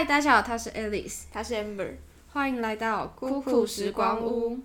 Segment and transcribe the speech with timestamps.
[0.00, 1.90] 嗨，大家好，他是 Alice，他是 Amber，
[2.32, 4.58] 欢迎来到酷酷时光屋。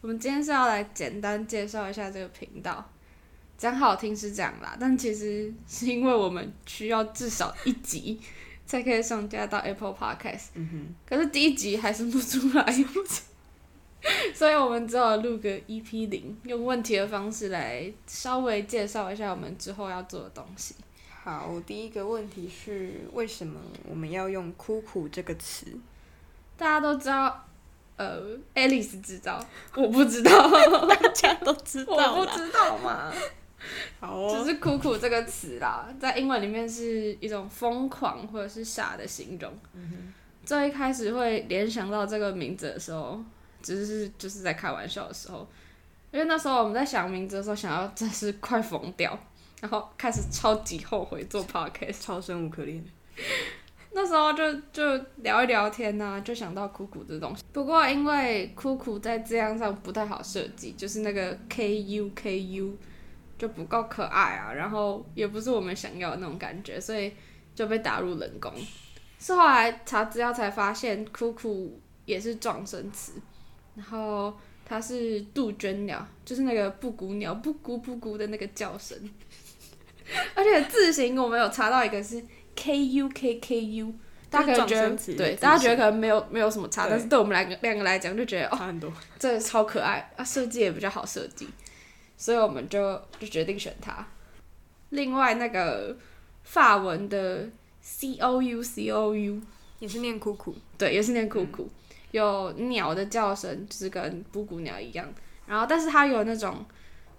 [0.00, 2.84] 我们今天是要来简单介绍一下这个频道，
[3.56, 8.20] 讲好听是这样啦，但其实是因为我们需要至少一集
[8.66, 12.84] 才可以上架到 Apple Podcast，嗯哼，可是第一集还是不出来，
[14.34, 20.74] 所以我们只好录个 EP 零，用问题的方式来稍微介绍一下我们之后要做的东西。
[21.24, 25.66] 好，第一个问题是为什么我们要用“酷酷”这个词？
[26.56, 27.46] 大家都知道，
[27.96, 29.44] 呃，Alice 知道，
[29.76, 30.50] 我不知道，
[30.88, 33.12] 大家都知道我不知道嘛。
[34.00, 39.52] 好哦，只是“酷酷”这个词啦，在英文里面是一种疯狂或者是傻的形容。
[40.44, 43.22] 最一开始会联想到这个名字的时候，
[43.62, 45.46] 只是就是在开玩笑的时候，
[46.10, 49.16] 因为那时候我们在想名字的时候，想要真是快疯掉，
[49.62, 52.02] 然后开始超级后悔做 podcast。
[52.02, 52.84] 超生无可恋。
[53.94, 54.82] 那时候就就
[55.16, 57.44] 聊一聊天呐、就想到酷酷这东西。
[57.52, 62.76] 不过因为酷酷在字样上不太好设计，就是那个 K U K U
[63.38, 67.12] 就不够可爱啊，然后也不是我们想要的那种感觉，所以
[67.54, 68.52] 就被打入冷宫。
[69.18, 73.12] 是后来查资料才发现，酷酷也是撞声词，
[73.76, 78.98] 然后它是杜鹃鸟，就是那个布谷鸟布谷布谷的那个叫声。
[80.34, 82.22] 而且字形我们有查到一个是
[82.54, 83.94] K U K K U，
[84.30, 88.92] 大家可能觉得对，大家觉得可能没有没有什么差，但是对我们两个两个来讲就觉得哦，差很多。
[89.18, 91.48] 这个超可爱啊，设计也比较好设计，
[92.16, 94.06] 所以我们就就决定选它。
[94.90, 95.96] 另外那个
[96.44, 97.48] 法文的
[97.80, 99.40] C O U C O U，
[99.78, 101.68] 也是念“酷酷对，也是念酷酷，
[102.10, 105.08] 有鸟的叫声，就是跟布谷鸟一样。
[105.46, 106.64] 然后，但是它有那种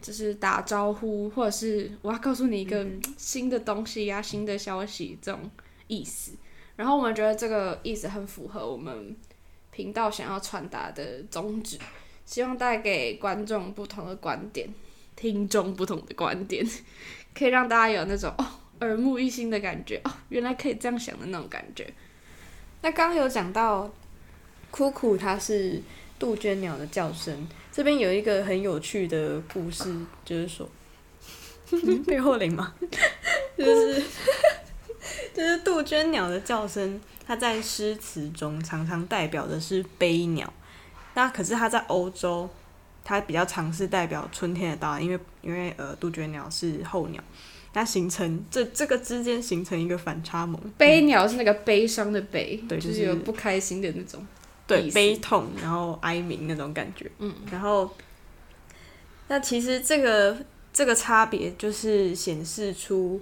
[0.03, 5.49] 就是打招呼，或者是我要告诉你一个新的东西呀、新的消息这种
[5.87, 6.33] 意思。
[6.75, 9.15] 然后我们觉得这个意思很符合我们
[9.71, 11.79] 频道想要传达的宗旨，
[12.25, 14.67] 希望带给观众不同的观点，
[15.15, 16.67] 听众不同的观点，
[17.33, 18.45] 可以让大家有那种哦
[18.81, 21.93] 耳目一新的感觉哦，原来可以这样想的那种感觉。”。
[22.83, 23.89] 那刚刚有讲到
[24.69, 25.81] “酷酷”，它是
[26.23, 27.45] 杜鹃鸟的叫声。
[27.69, 30.69] 这边有一个很有趣的故事，就是说，
[32.07, 32.73] 背后灵吗？
[33.57, 34.01] 就是
[35.33, 40.53] 就是杜鹃鸟的叫声，它在诗词中常常代表的是悲鸟。
[41.13, 42.49] 那可是它在欧洲，
[43.03, 47.21] 它比较常是代表春天的到来，因为因为呃杜鹃鸟是候鸟，
[47.73, 50.57] 它形成这这个之间形成一个反差萌。
[50.77, 54.25] 悲鸟是那个悲伤的悲，对就就是是有不开心的那种。
[54.81, 57.09] 对悲痛，然后哀鸣那种感觉。
[57.19, 57.89] 嗯，然后
[59.27, 60.37] 那其实这个
[60.71, 63.21] 这个差别就是显示出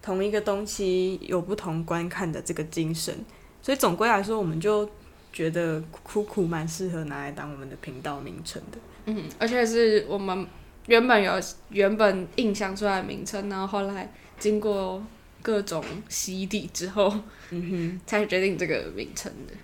[0.00, 3.14] 同一个东西有不同观看的这个精神。
[3.60, 4.88] 所以总归来说，我们就
[5.32, 8.78] 觉得苦苦蛮适合拿来当我们的频道名称的。
[9.06, 10.46] 嗯，而且是我们
[10.86, 11.32] 原本有
[11.70, 15.00] 原本印象出来的名称，然后后来经过
[15.42, 17.12] 各种洗礼之后，
[17.50, 19.54] 嗯哼才决定这个名称的。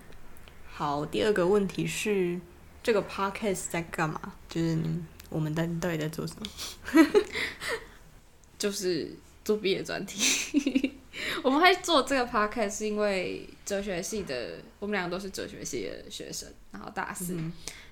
[0.79, 2.39] 哼，好，第二个问题是
[2.81, 4.33] 这个 podcast 在干嘛？
[4.47, 7.05] 就是你我们到到底在做什么？
[8.57, 9.11] 就是
[9.43, 10.93] 做毕业专题。
[11.43, 17.51] 我们会做这个 podcast 是因为哲学系的，我们两个都是哲学系的学生，然后大四，嗯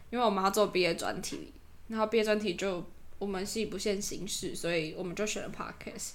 [0.09, 1.51] 因为我们要做毕业专题，
[1.89, 2.81] 然后毕业专题就
[3.19, 6.11] 我们系不限形式，所以我们就选了 podcast。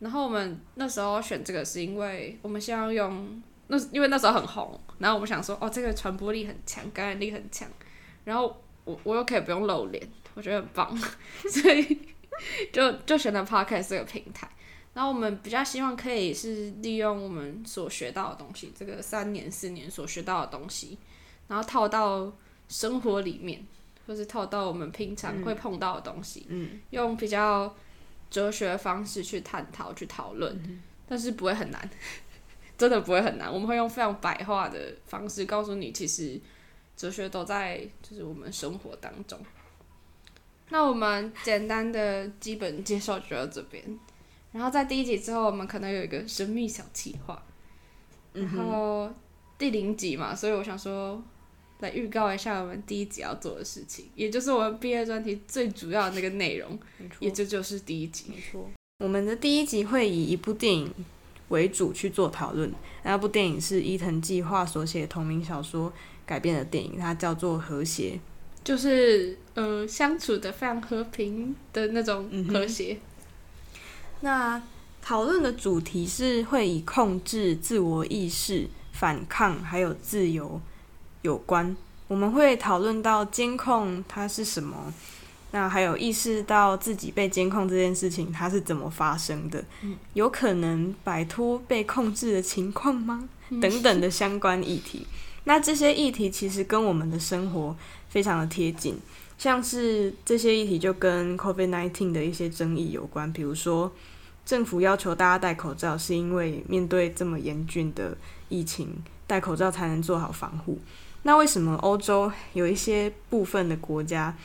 [0.00, 7.68] 然后我们那时候选这个是因为我们希望用那因为那时候很红，然后我们想说哦这个传播力很强，感染力很强，
[8.24, 10.96] 然后我我又可以不用露脸，我觉得很棒，
[11.48, 11.98] 所以
[12.72, 14.48] 就就选了 podcast 这个平台。
[14.92, 20.96] 然后我们比较希望可以是利用我们所学到的东西，这个三年四年所学到的东西，
[21.48, 22.32] 然后套到
[22.68, 23.66] 生活里面，
[24.06, 27.74] 或是套到我们平常会碰到的东西，嗯，用比较
[28.30, 31.90] 哲学的方式去探讨、去讨论，但是不会很难，
[32.76, 33.52] 真的不会很难。
[33.52, 36.40] 我们会用非常白话的方式告诉你，其实
[36.96, 39.38] 哲学都在就是我们生活当中。
[40.70, 43.84] 那我们简单的基本介绍就到这边，
[44.52, 47.40] 然后在第一集之后，我们可能有一个神秘小企划，
[48.32, 49.12] 然后
[49.58, 51.22] 第零集嘛，所以我想说
[51.80, 56.78] 来预告一下我们第一集要做的事情，也就是我们毕业专题最主要的那个内容，
[57.20, 58.24] 也这就是第一集。
[58.30, 58.68] 没错，
[59.00, 60.92] 我们的第一集会以一部电影
[61.54, 62.72] 为主去做讨论。
[63.02, 65.92] 那部电影是伊藤计划所写同名小说
[66.26, 68.12] 改编的电影，它叫做《和谐》。
[68.64, 72.98] 就是呃相处的非常和平的那种嗯和谐。
[74.20, 74.60] 那
[75.02, 80.60] 讨论的主题是会以控制、自我意识反抗还有自由
[81.20, 81.76] 有关。
[82.08, 84.92] 我们会讨论到监控它是什么，
[85.54, 89.64] 那还有意识到自己被监控这件事情它是怎么发生的，
[90.14, 93.28] 有可能摆脱被控制的情况吗？
[93.62, 95.06] 等等的相关议题。
[95.44, 97.76] 那这些议题其实跟我们的生活
[98.08, 98.98] 非常的贴近，
[99.38, 103.92] 像是这些议题就跟 COVID-19 的一些争议有关，比如说
[104.44, 108.16] 政府要求大家戴口罩，是因为面对这么严峻的
[108.48, 108.88] 疫情，
[109.28, 110.80] 戴口罩才能做好防护。
[111.22, 114.36] 那为什么欧洲有一些部分的国家，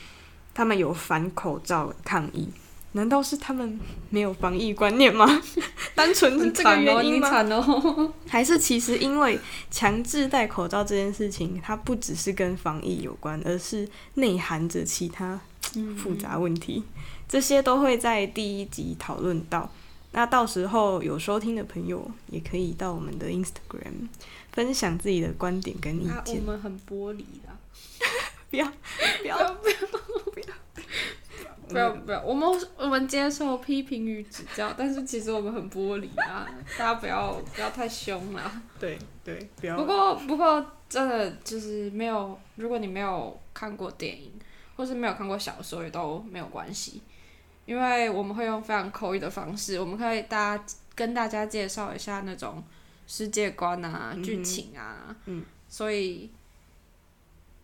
[0.60, 2.46] 他们有反口罩抗议？
[2.92, 3.80] 难道是他们
[4.10, 5.26] 没有防疫观念吗？
[5.96, 7.30] 单纯是这个原因吗？
[8.28, 9.40] 还是其实因为
[9.70, 15.40] 强制戴口罩这件事情，它不只是跟防疫有关，而是内含着其他
[15.96, 16.84] 复杂问题。
[17.26, 19.72] 这些都会在第一集讨论到。
[20.12, 24.08] 那到时候有收听的朋友，也可以到我们的 Instagram
[24.52, 26.36] 分享自己的观点跟意见。
[26.44, 27.48] 我们很玻璃的，
[28.50, 28.66] 不要
[29.22, 29.99] 不要不要不要。
[31.72, 36.46] 不要不要，我们我们接受批评与指教，但是其实我们很玻璃啊，
[36.78, 38.62] 大家不要不要太凶了。
[38.78, 39.76] 对对，不要。
[39.76, 44.32] 不过不过真的就是没有，如果你没有看过电影，
[44.76, 47.02] 或是没有看过小说，也都没有关系，
[47.66, 50.64] 因为我们会用非常口语的方式，我们可以大家
[50.94, 52.62] 跟大家介绍一下那种
[53.06, 56.30] 世界观啊、剧情啊，嗯，所以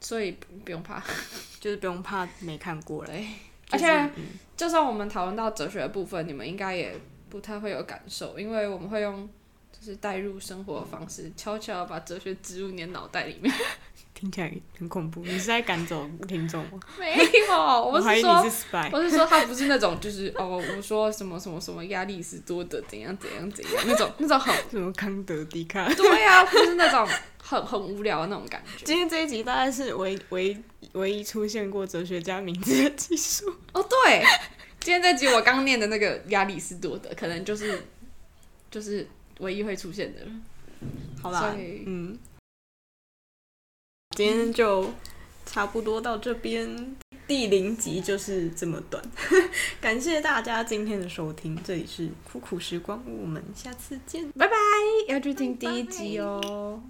[0.00, 0.32] 所以
[0.64, 1.02] 不用怕，
[1.58, 3.04] 就是不用怕 没看过
[3.70, 3.72] 嘞。
[3.72, 4.10] 而且，
[4.56, 6.98] 就算我们讨论到哲学的部分，你们应该也
[7.28, 9.28] 不太会有感受，因为我们会用
[9.72, 13.52] 就是带入生活的方式，悄悄把哲学植入你的脑袋里面。
[14.14, 16.80] 听起来很恐怖，你是在赶走听众吗？
[16.98, 17.14] 没
[17.46, 17.54] 有，
[17.84, 18.42] 我是说，
[18.90, 27.06] 我是说他不是那种就是哦，我说什么什么什么亚里士多德怎样怎样怎样那种那种很什么康德迪卡，对呀，不是那种
[27.42, 28.86] 很很无聊的那种感觉。
[28.86, 30.56] 今天这一集大概是唯唯
[30.96, 33.54] 唯一出现过哲学家名字的技术。
[33.72, 34.22] 哦，对，
[34.80, 37.82] 今天这集我刚念的那个亚里士多德，可能就是
[38.70, 39.06] 就是
[39.38, 40.20] 唯一会出现的。
[41.22, 41.54] 好啦，
[41.86, 42.18] 嗯。
[44.16, 44.90] 今天就
[45.44, 46.96] 差不多到这边，
[47.26, 49.04] 第零集就是这么短，
[49.78, 54.54] 感谢大家今天的收听，这里是苦苦时光，我们下次见，拜拜，
[55.08, 56.82] 要去听第一集哦。